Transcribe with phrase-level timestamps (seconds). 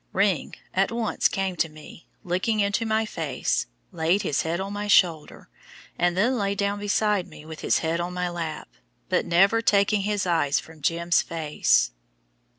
[0.13, 4.87] "Ring" at once came to me, looked into my face, laid his head on my
[4.87, 5.47] shoulder,
[5.95, 8.69] and then lay down beside me with his head on my lap,
[9.09, 11.91] but never taking his eyes from "Jim's" face.